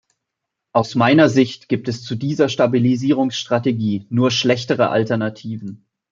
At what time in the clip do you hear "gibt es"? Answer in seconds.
1.69-2.01